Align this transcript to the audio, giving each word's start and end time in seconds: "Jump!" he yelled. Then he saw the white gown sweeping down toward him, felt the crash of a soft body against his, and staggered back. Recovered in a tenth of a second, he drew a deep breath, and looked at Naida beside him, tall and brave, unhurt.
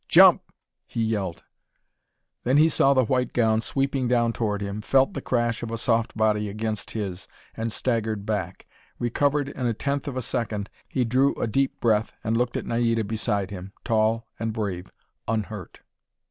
"Jump!" 0.09 0.41
he 0.87 1.03
yelled. 1.03 1.43
Then 2.43 2.57
he 2.57 2.69
saw 2.69 2.95
the 2.95 3.05
white 3.05 3.33
gown 3.33 3.61
sweeping 3.61 4.07
down 4.07 4.33
toward 4.33 4.59
him, 4.63 4.81
felt 4.81 5.13
the 5.13 5.21
crash 5.21 5.61
of 5.61 5.69
a 5.69 5.77
soft 5.77 6.17
body 6.17 6.49
against 6.49 6.89
his, 6.97 7.27
and 7.55 7.71
staggered 7.71 8.25
back. 8.25 8.65
Recovered 8.97 9.49
in 9.49 9.67
a 9.67 9.75
tenth 9.75 10.07
of 10.07 10.17
a 10.17 10.23
second, 10.23 10.71
he 10.89 11.05
drew 11.05 11.35
a 11.35 11.45
deep 11.45 11.79
breath, 11.79 12.15
and 12.23 12.35
looked 12.35 12.57
at 12.57 12.65
Naida 12.65 13.03
beside 13.03 13.51
him, 13.51 13.73
tall 13.83 14.25
and 14.39 14.53
brave, 14.53 14.91
unhurt. 15.27 15.81